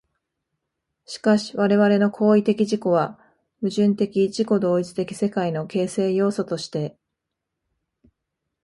[1.05, 3.19] しかし我々の行為的自己は、
[3.61, 6.97] 矛盾的自己同一的世界の形成要素として、